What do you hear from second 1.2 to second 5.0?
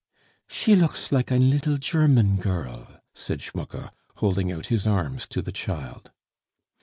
ein liddle German girl," said Schmucke, holding out his